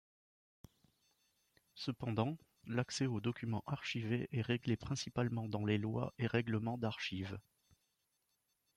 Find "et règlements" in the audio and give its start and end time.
6.17-6.79